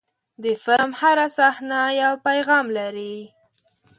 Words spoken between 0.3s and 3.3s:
د فلم هره صحنه یو پیغام لري.